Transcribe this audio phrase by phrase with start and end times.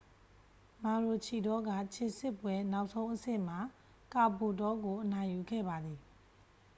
[0.83, 3.59] မာရိုချီဒေါက ခြေစစ်ပွဲ နောက်ဆုံးအဆင့်မှာ
[4.13, 5.99] ကာဘိုလ်တောကို အနိုင်ယူခဲ့ပါတယ်